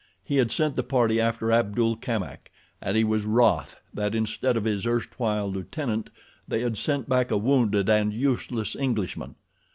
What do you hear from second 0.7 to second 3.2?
the party after Abdul Kamak, and he